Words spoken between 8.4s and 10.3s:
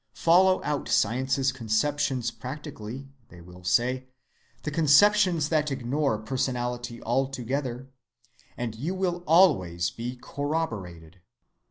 and you will always be